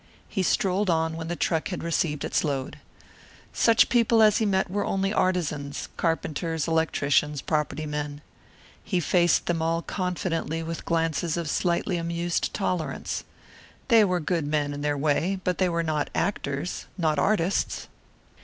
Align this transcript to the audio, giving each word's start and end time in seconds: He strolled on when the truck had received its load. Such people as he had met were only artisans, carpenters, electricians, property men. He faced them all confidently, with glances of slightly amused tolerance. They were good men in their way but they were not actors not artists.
He 0.27 0.41
strolled 0.41 0.89
on 0.89 1.15
when 1.15 1.27
the 1.27 1.35
truck 1.35 1.67
had 1.67 1.83
received 1.83 2.25
its 2.25 2.43
load. 2.43 2.79
Such 3.53 3.87
people 3.87 4.23
as 4.23 4.39
he 4.39 4.45
had 4.45 4.49
met 4.51 4.71
were 4.71 4.83
only 4.83 5.13
artisans, 5.13 5.89
carpenters, 5.95 6.67
electricians, 6.67 7.43
property 7.43 7.85
men. 7.85 8.21
He 8.83 8.99
faced 8.99 9.45
them 9.45 9.61
all 9.61 9.83
confidently, 9.83 10.63
with 10.63 10.85
glances 10.85 11.37
of 11.37 11.47
slightly 11.47 11.97
amused 11.97 12.51
tolerance. 12.51 13.25
They 13.89 14.03
were 14.03 14.19
good 14.19 14.47
men 14.47 14.73
in 14.73 14.81
their 14.81 14.97
way 14.97 15.39
but 15.43 15.59
they 15.59 15.69
were 15.69 15.83
not 15.83 16.09
actors 16.15 16.87
not 16.97 17.19
artists. 17.19 17.87